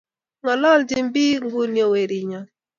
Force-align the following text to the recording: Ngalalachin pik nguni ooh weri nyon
Ngalalachin 0.41 1.07
pik 1.13 1.39
nguni 1.45 1.79
ooh 1.85 1.91
weri 1.93 2.19
nyon 2.29 2.45